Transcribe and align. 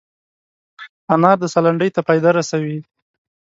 انار 1.13 1.37
د 1.41 1.45
ساه 1.53 1.63
لنډۍ 1.65 1.89
ته 1.95 2.01
فایده 2.07 2.29
رسوي. 2.37 2.77